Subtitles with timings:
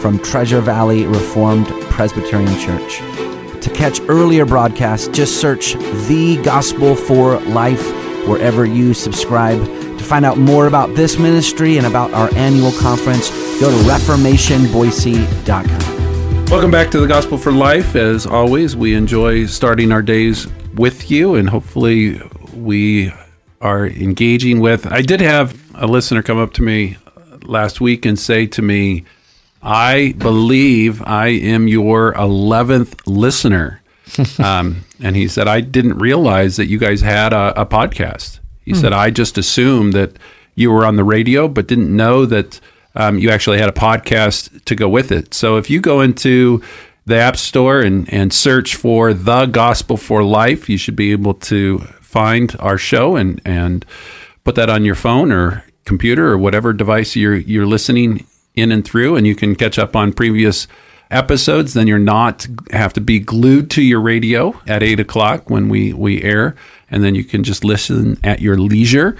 [0.00, 2.98] from Treasure Valley Reformed Presbyterian Church.
[3.60, 5.74] To catch earlier broadcasts, just search
[6.08, 7.84] The Gospel for Life
[8.26, 9.62] wherever you subscribe.
[9.62, 13.28] To find out more about this ministry and about our annual conference,
[13.60, 16.46] go to reformationboise.com.
[16.46, 17.94] Welcome back to the Gospel for Life.
[17.94, 22.20] As always, we enjoy starting our days with you, and hopefully,
[22.54, 23.12] we
[23.60, 24.86] are engaging with.
[24.86, 26.96] I did have a listener come up to me
[27.42, 29.04] last week and say to me,
[29.62, 33.82] I believe I am your 11th listener.
[34.38, 38.40] um, and he said, I didn't realize that you guys had a, a podcast.
[38.64, 40.16] He said, I just assumed that
[40.54, 42.60] you were on the radio, but didn't know that
[42.94, 45.34] um, you actually had a podcast to go with it.
[45.34, 46.62] So if you go into
[47.04, 51.34] the App Store and, and search for The Gospel for Life, you should be able
[51.34, 53.84] to find our show and, and
[54.44, 58.84] put that on your phone or computer or whatever device you're, you're listening in and
[58.84, 60.66] through, and you can catch up on previous
[61.10, 61.74] episodes.
[61.74, 65.92] Then you're not have to be glued to your radio at eight o'clock when we
[65.92, 66.56] we air,
[66.90, 69.16] and then you can just listen at your leisure.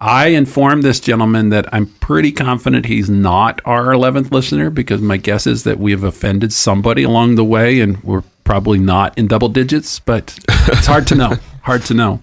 [0.00, 5.16] I informed this gentleman that I'm pretty confident he's not our 11th listener because my
[5.16, 9.28] guess is that we have offended somebody along the way and we're probably not in
[9.28, 11.32] double digits, but it's hard to know.
[11.62, 12.20] Hard to know.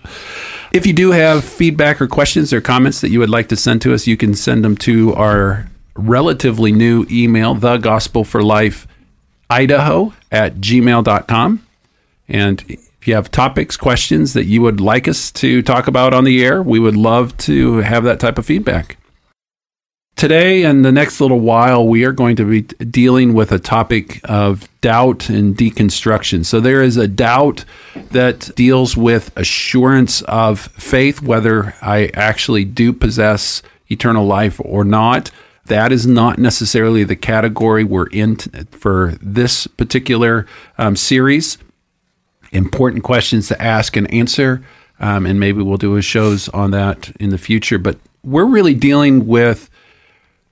[0.71, 3.81] If you do have feedback or questions or comments that you would like to send
[3.81, 8.87] to us, you can send them to our relatively new email, the gospel for life
[9.49, 11.67] idaho at gmail.com.
[12.27, 16.23] And if you have topics, questions that you would like us to talk about on
[16.23, 18.97] the air, we would love to have that type of feedback.
[20.15, 24.21] Today and the next little while, we are going to be dealing with a topic
[24.25, 26.45] of doubt and deconstruction.
[26.45, 27.65] So, there is a doubt
[28.11, 35.31] that deals with assurance of faith, whether I actually do possess eternal life or not.
[35.65, 41.57] That is not necessarily the category we're in t- for this particular um, series.
[42.51, 44.63] Important questions to ask and answer,
[44.99, 47.77] um, and maybe we'll do a shows on that in the future.
[47.77, 49.69] But we're really dealing with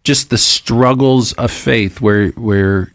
[0.04, 2.94] just the struggles of faith, where where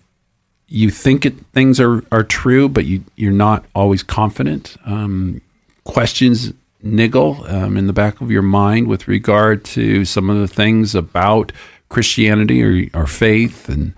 [0.69, 4.77] you think it, things are, are true, but you you're not always confident.
[4.87, 5.41] Um,
[5.85, 6.53] questions
[6.83, 10.95] niggle um, in the back of your mind with regard to some of the things
[10.95, 11.53] about
[11.89, 13.95] Christianity or, or faith and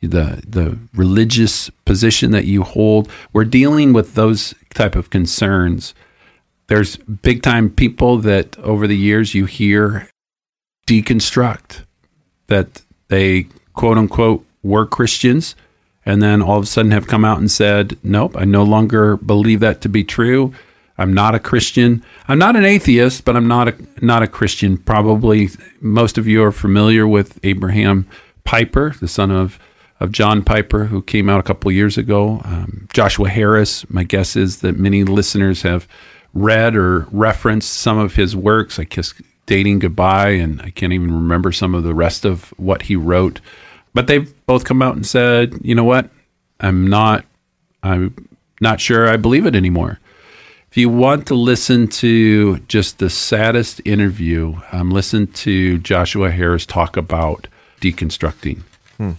[0.00, 3.10] the the religious position that you hold.
[3.32, 5.94] We're dealing with those type of concerns.
[6.68, 10.08] There's big time people that over the years you hear
[10.86, 11.84] deconstruct
[12.46, 15.54] that they quote unquote were Christians
[16.08, 19.18] and then all of a sudden have come out and said, Nope, I no longer
[19.18, 20.54] believe that to be true.
[20.98, 22.04] I'm not a Christian.
[22.26, 24.76] I'm not an atheist, but I'm not a not a Christian.
[24.76, 25.48] Probably
[25.80, 28.08] most of you are familiar with Abraham
[28.44, 29.58] Piper, the son of
[30.00, 32.40] of John Piper, who came out a couple years ago.
[32.44, 33.88] Um, Joshua Harris.
[33.90, 35.88] My guess is that many listeners have
[36.34, 38.78] read or referenced some of his works.
[38.78, 39.14] I kissed
[39.46, 43.40] dating goodbye, and I can't even remember some of the rest of what he wrote.
[43.94, 46.10] But they've both come out and said, you know what?
[46.60, 47.24] I'm not.
[47.82, 48.28] I'm
[48.60, 50.00] not sure I believe it anymore.
[50.78, 56.96] You want to listen to just the saddest interview, um, listen to Joshua Harris talk
[56.96, 57.48] about
[57.80, 58.62] deconstructing.
[58.96, 59.12] Hmm.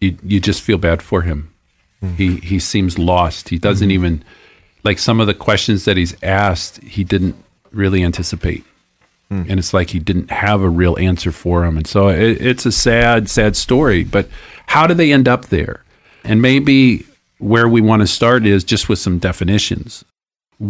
[0.00, 1.54] You you just feel bad for him.
[2.00, 2.14] Hmm.
[2.14, 3.48] He he seems lost.
[3.48, 3.92] He doesn't hmm.
[3.92, 4.24] even
[4.82, 6.82] like some of the questions that he's asked.
[6.82, 7.36] He didn't
[7.70, 8.64] really anticipate,
[9.28, 9.44] hmm.
[9.48, 11.76] and it's like he didn't have a real answer for him.
[11.76, 14.02] And so it, it's a sad sad story.
[14.02, 14.28] But
[14.66, 15.84] how do they end up there?
[16.24, 17.06] And maybe
[17.38, 20.04] where we want to start is just with some definitions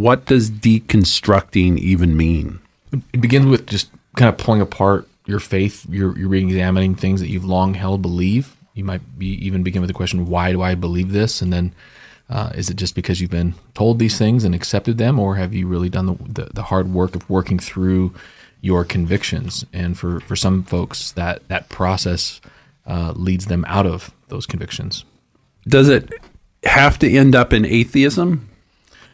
[0.00, 2.60] what does deconstructing even mean?
[3.12, 5.86] It begins with just kind of pulling apart your faith.
[5.88, 8.56] You're, you're re-examining things that you've long held believe.
[8.74, 11.40] You might be even begin with the question, why do I believe this?
[11.40, 11.74] And then
[12.28, 15.52] uh, is it just because you've been told these things and accepted them, or have
[15.52, 18.14] you really done the, the, the, hard work of working through
[18.60, 19.64] your convictions?
[19.72, 22.40] And for, for some folks, that that process
[22.86, 25.04] uh, leads them out of those convictions.
[25.68, 26.12] Does it
[26.64, 28.48] have to end up in atheism?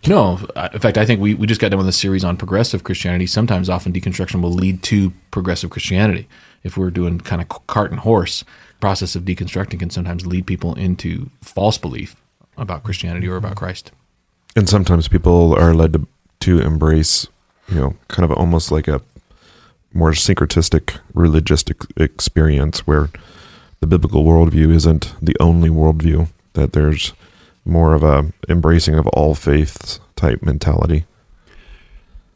[0.07, 0.41] No,
[0.73, 3.27] in fact, I think we, we just got done with a series on progressive Christianity.
[3.27, 6.27] Sometimes, often, deconstruction will lead to progressive Christianity
[6.65, 8.45] if we're doing kind of cart and horse.
[8.81, 12.17] process of deconstructing can sometimes lead people into false belief
[12.57, 13.93] about Christianity or about Christ.
[14.57, 16.07] And sometimes people are led to
[16.41, 17.27] to embrace,
[17.69, 19.03] you know, kind of almost like a
[19.93, 21.65] more syncretistic religious
[21.97, 23.11] experience where
[23.81, 26.29] the biblical worldview isn't the only worldview.
[26.55, 27.13] That there's
[27.65, 31.05] more of a embracing of all faiths type mentality.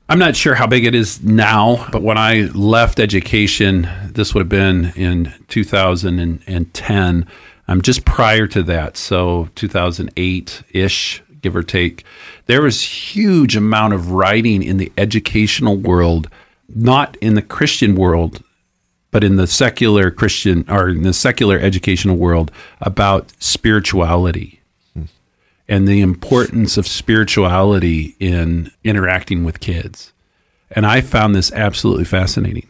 [0.06, 4.40] I'm not sure how big it is now, but when I left education, this would
[4.40, 7.26] have been in 2010.
[7.66, 12.04] Um, just prior to that, so 2008 ish, give or take,
[12.44, 16.28] there was huge amount of writing in the educational world,
[16.68, 18.42] not in the Christian world,
[19.10, 22.50] but in the secular Christian or in the secular educational world
[22.82, 24.60] about spirituality
[25.68, 30.12] and the importance of spirituality in interacting with kids.
[30.70, 32.66] And I found this absolutely fascinating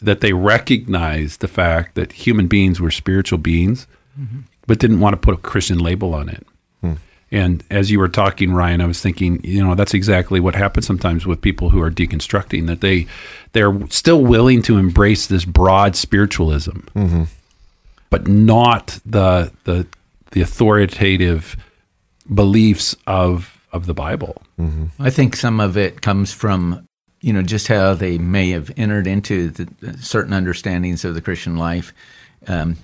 [0.00, 3.86] that they recognized the fact that human beings were spiritual beings,
[4.18, 4.40] mm-hmm.
[4.66, 6.46] but didn't want to put a Christian label on it.
[6.80, 6.94] Hmm.
[7.30, 10.86] And as you were talking, Ryan, I was thinking, you know, that's exactly what happens
[10.86, 12.66] sometimes with people who are deconstructing.
[12.66, 13.06] That they
[13.52, 17.24] they're still willing to embrace this broad spiritualism, mm-hmm.
[18.10, 19.86] but not the the
[20.32, 21.56] the authoritative
[22.32, 24.42] beliefs of of the Bible.
[24.98, 26.86] I think some of it comes from,
[27.20, 31.56] you know, just how they may have entered into the, certain understandings of the Christian
[31.56, 31.94] life.
[32.46, 32.76] Um,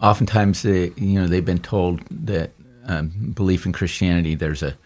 [0.00, 2.50] oftentimes, they, you know, they've been told that
[2.86, 4.76] um, belief in Christianity, there's a,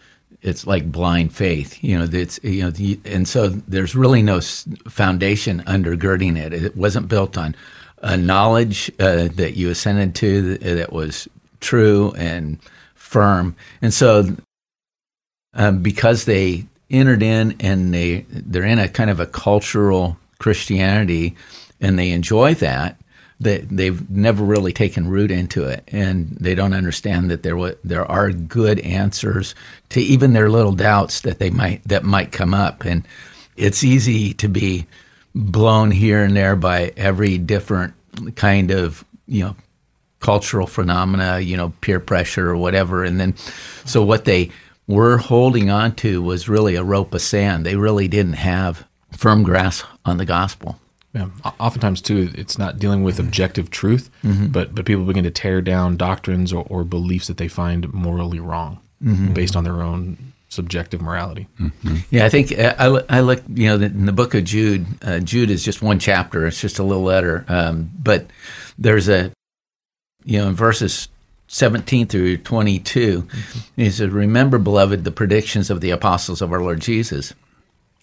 [0.41, 2.07] it's like blind faith, you know.
[2.11, 6.53] It's you know, the, and so there's really no foundation undergirding it.
[6.53, 7.55] It wasn't built on
[7.99, 11.29] a knowledge uh, that you ascended to that was
[11.61, 12.59] true and
[13.13, 14.35] firm, and so
[15.53, 21.35] um, because they entered in and they they're in a kind of a cultural Christianity
[21.79, 22.99] and they enjoy that
[23.39, 25.83] that they've never really taken root into it.
[25.89, 29.53] And they don't understand that there wa- there are good answers
[29.89, 32.85] to even their little doubts that they might that might come up.
[32.85, 33.05] And
[33.57, 34.85] it's easy to be
[35.35, 37.93] blown here and there by every different
[38.35, 39.55] kind of you know
[40.23, 43.03] cultural phenomena, you know, peer pressure or whatever.
[43.03, 43.35] And then,
[43.85, 44.49] so what they
[44.87, 47.65] were holding on to was really a rope of sand.
[47.65, 50.79] They really didn't have firm grasp on the gospel.
[51.13, 51.27] Yeah.
[51.59, 54.09] Oftentimes, too, it's not dealing with objective truth,
[54.51, 58.39] but but people begin to tear down doctrines or, or beliefs that they find morally
[58.39, 58.79] wrong
[59.33, 60.17] based on their own
[60.49, 61.47] subjective morality.
[62.09, 65.19] Yeah, I think uh, I, I look, you know, in the book of Jude, uh,
[65.19, 66.47] Jude is just one chapter.
[66.47, 67.45] It's just a little letter.
[67.47, 68.25] Um, but
[68.79, 69.31] there's a,
[70.25, 71.07] you know, in verses
[71.47, 73.27] 17 through 22,
[73.75, 77.33] he said, Remember, beloved, the predictions of the apostles of our Lord Jesus.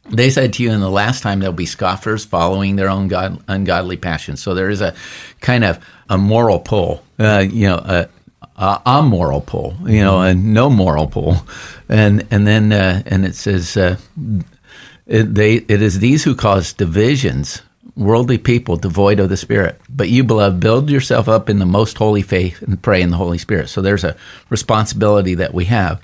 [0.08, 3.42] They said to you in the last time there'll be scoffers following their own god,
[3.48, 4.42] ungodly passions.
[4.42, 4.94] So there is a
[5.40, 8.08] kind of a moral pull, uh, you know, a,
[8.56, 11.36] a, a moral pull, you know, a no moral pull,
[11.88, 13.96] and and then uh, and it says uh,
[15.06, 17.62] it, they it is these who cause divisions,
[17.96, 19.80] worldly people devoid of the Spirit.
[19.88, 23.16] But you, beloved, build yourself up in the most holy faith and pray in the
[23.16, 23.68] Holy Spirit.
[23.68, 24.16] So there's a
[24.48, 26.00] responsibility that we have.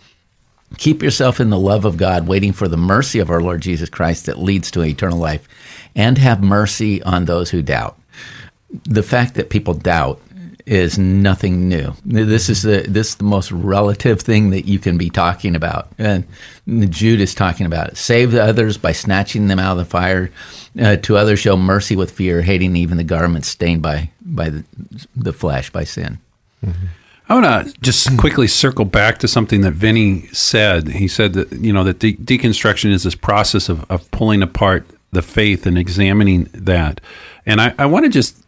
[0.78, 3.88] Keep yourself in the love of God, waiting for the mercy of our Lord Jesus
[3.88, 5.48] Christ that leads to eternal life,
[5.94, 7.98] and have mercy on those who doubt.
[8.82, 10.20] The fact that people doubt
[10.66, 11.94] is nothing new.
[12.04, 15.88] This is the this is the most relative thing that you can be talking about.
[15.96, 16.26] And
[16.66, 17.96] Jude is talking about it.
[17.96, 20.30] Save the others by snatching them out of the fire.
[20.78, 24.64] Uh, to others, show mercy with fear, hating even the garments stained by by the,
[25.14, 26.18] the flesh by sin.
[27.28, 30.88] I want to just quickly circle back to something that Vinny said.
[30.88, 34.86] He said that you know that de- deconstruction is this process of, of pulling apart
[35.12, 37.00] the faith and examining that.
[37.44, 38.44] And I, I want to just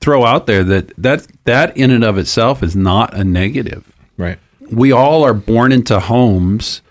[0.00, 3.94] throw out there that that that in and of itself is not a negative.
[4.16, 4.38] Right.
[4.70, 6.82] We all are born into homes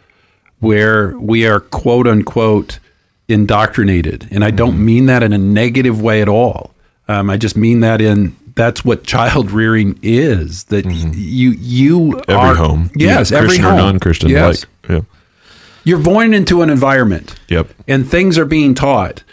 [0.59, 2.79] where we are quote unquote
[3.27, 4.85] indoctrinated, and I don't mm-hmm.
[4.85, 6.73] mean that in a negative way at all.
[7.07, 10.65] Um, I just mean that in that's what child rearing is.
[10.65, 11.11] That mm-hmm.
[11.15, 12.89] you you Every are, home.
[12.95, 14.29] yes, Yeah, every Christian home, or non-Christian.
[14.29, 14.65] yes.
[14.83, 15.01] Like, yeah.
[15.83, 17.69] You're born into an environment, Yep.
[17.87, 19.23] and things are being taught,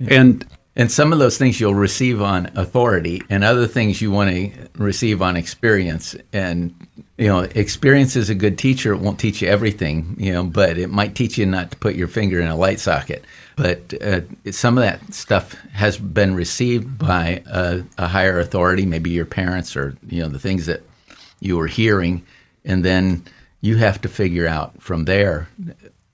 [0.00, 0.12] mm-hmm.
[0.12, 0.46] and
[0.76, 4.50] And some of those things you'll receive on authority, and other things you want to
[4.76, 6.16] receive on experience.
[6.32, 6.74] And
[7.16, 8.92] you know, experience is a good teacher.
[8.92, 11.94] It won't teach you everything, you know, but it might teach you not to put
[11.94, 13.24] your finger in a light socket.
[13.56, 14.20] But uh,
[14.50, 19.76] some of that stuff has been received by a, a higher authority, maybe your parents
[19.76, 20.82] or you know the things that
[21.40, 22.24] you were hearing,
[22.64, 23.22] and then
[23.60, 25.48] you have to figure out from there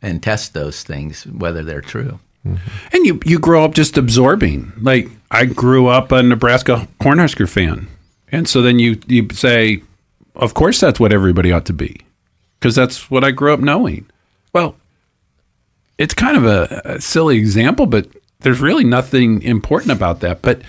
[0.02, 2.20] and test those things whether they're true.
[2.44, 4.72] and you you grow up just absorbing.
[4.80, 7.88] Like I grew up a Nebraska Cornhusker fan,
[8.32, 9.82] And so then you you say,
[10.34, 12.00] of course that's what everybody ought to be,
[12.58, 14.06] because that's what I grew up knowing.
[14.52, 14.74] Well,
[16.00, 18.08] it's kind of a, a silly example, but
[18.40, 20.40] there's really nothing important about that.
[20.40, 20.62] But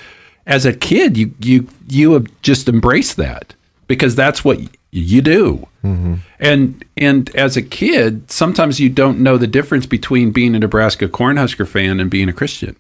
[0.46, 3.56] as a kid, you you you have just embrace that
[3.88, 4.60] because that's what
[4.92, 5.68] you do.
[5.86, 6.16] Mm-hmm.
[6.38, 11.08] And and as a kid, sometimes you don't know the difference between being a Nebraska
[11.08, 12.76] Cornhusker fan and being a Christian.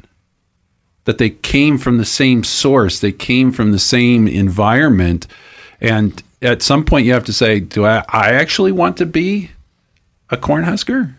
[1.05, 5.25] That they came from the same source, they came from the same environment,
[5.79, 9.51] and at some point you have to say, do I, I actually want to be
[10.29, 11.15] a Cornhusker?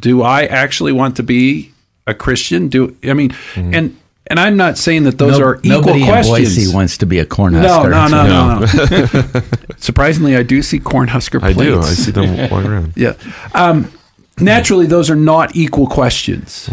[0.00, 1.72] Do I actually want to be
[2.06, 2.68] a Christian?
[2.68, 6.56] Do I mean and and I'm not saying that those No- are equal nobody questions.
[6.56, 7.90] in Boise wants to be a No, Cornhusker.
[7.90, 9.42] no, no, no, no.
[9.78, 11.78] Surprisingly, I do see Cornhusker I do.
[11.80, 12.92] I see them walking around.
[12.96, 13.14] Yeah.
[13.54, 13.90] Um,
[14.38, 16.70] naturally, those are not equal questions.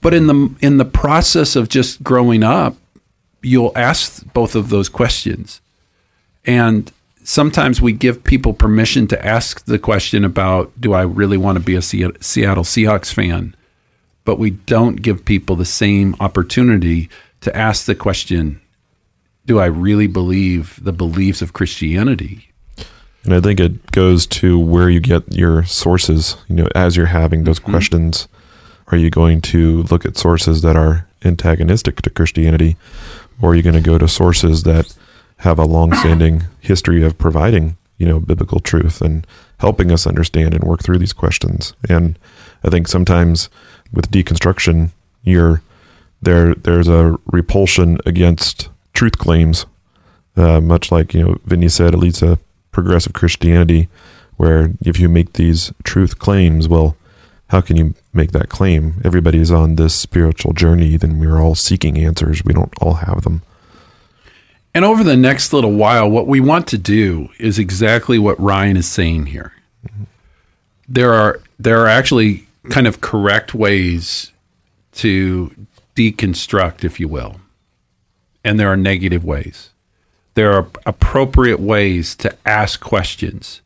[0.00, 2.76] But in the in the process of just growing up,
[3.42, 5.62] you'll ask both of those questions,
[6.44, 6.92] and
[7.24, 11.64] sometimes we give people permission to ask the question about, "Do I really want to
[11.64, 13.56] be a Seattle Seahawks fan?"
[14.24, 18.60] But we don't give people the same opportunity to ask the question,
[19.46, 22.50] "Do I really believe the beliefs of Christianity?"
[23.24, 26.36] And I think it goes to where you get your sources.
[26.48, 27.72] You know, as you're having those mm-hmm.
[27.72, 28.28] questions,
[28.88, 32.76] are you going to look at sources that are antagonistic to Christianity,
[33.40, 34.94] or are you going to go to sources that
[35.38, 39.26] have a long-standing history of providing, you know, biblical truth and
[39.58, 41.74] helping us understand and work through these questions?
[41.88, 42.18] And
[42.62, 43.48] I think sometimes
[43.92, 44.90] with deconstruction,
[45.22, 45.62] you're
[46.22, 46.54] there.
[46.54, 49.66] There's a repulsion against truth claims
[50.36, 52.38] uh, much like you know Vinny said, it leads to
[52.72, 53.88] progressive Christianity,
[54.36, 56.96] where if you make these truth claims, well,
[57.48, 59.00] how can you make that claim?
[59.04, 62.44] Everybody's on this spiritual journey, then we're all seeking answers.
[62.44, 63.42] We don't all have them.
[64.74, 68.76] And over the next little while, what we want to do is exactly what Ryan
[68.76, 69.52] is saying here.
[70.88, 74.32] There are there are actually kind of correct ways
[74.94, 75.54] to
[75.94, 77.40] deconstruct, if you will,
[78.42, 79.70] and there are negative ways.
[80.34, 83.62] There are appropriate ways to ask questions,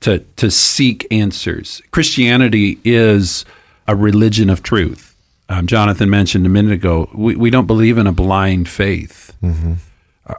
[0.00, 1.82] to to seek answers.
[1.90, 3.44] Christianity is
[3.86, 5.14] a religion of truth.
[5.50, 9.32] Um, Jonathan mentioned a minute ago, we, we don't believe in a blind faith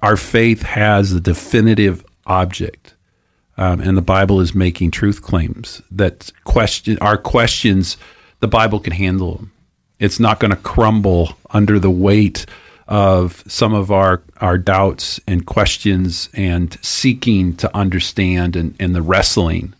[0.01, 2.93] our faith has a definitive object,
[3.57, 7.97] um, and the Bible is making truth claims that question our questions.
[8.39, 9.51] The Bible can handle them.
[9.99, 12.45] It's not going to crumble under the weight
[12.87, 19.01] of some of our our doubts and questions and seeking to understand and, and the
[19.01, 19.73] wrestling.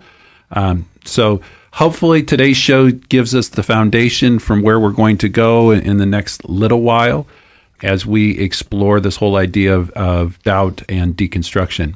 [0.52, 1.42] Um, so
[1.74, 5.98] hopefully today's show gives us the foundation from where we're going to go in, in
[5.98, 7.28] the next little while
[7.84, 11.96] as we explore this whole idea of, of doubt and deconstruction.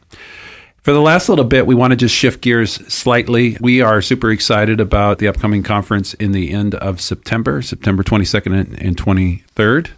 [0.82, 3.58] For the last little bit, we want to just shift gears slightly.
[3.60, 8.54] We are super excited about the upcoming conference in the end of September, September 22nd
[8.54, 9.90] and- and 23rd.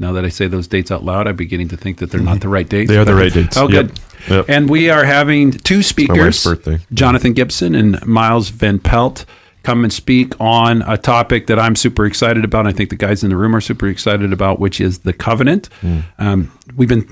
[0.00, 2.40] Now that I say those dates out loud, I'm beginning to think that they're not
[2.40, 2.88] the right dates.
[2.90, 3.56] They are the right dates.
[3.56, 3.98] Oh, good.
[4.28, 4.44] Yep.
[4.48, 6.44] And we are having two speakers.
[6.92, 9.24] Jonathan Gibson and Miles Van Pelt
[9.62, 12.66] come and speak on a topic that I'm super excited about.
[12.66, 15.68] I think the guys in the room are super excited about, which is the covenant.
[16.18, 17.02] Um, we've been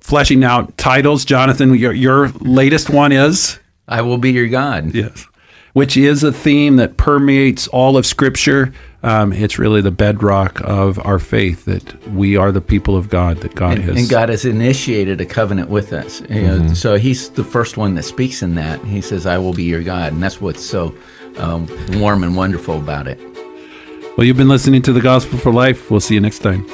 [0.00, 1.24] fleshing out titles.
[1.24, 3.58] Jonathan, your, your latest one is
[3.88, 4.94] I will be your God.
[4.94, 5.26] yes,
[5.72, 8.72] which is a theme that permeates all of Scripture.
[9.02, 13.36] Um, it's really the bedrock of our faith that we are the people of God.
[13.38, 16.22] That God And, has and God has initiated a covenant with us.
[16.28, 18.82] You know, So He's the first one that speaks in that.
[18.84, 20.12] He says, I will be your God.
[20.12, 20.92] And that's what's so
[21.38, 21.66] um,
[22.00, 23.18] warm and wonderful about it.
[24.16, 25.90] Well, you've been listening to the Gospel for Life.
[25.90, 26.66] We'll see you next time.